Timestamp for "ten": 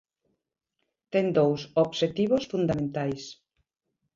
1.13-1.25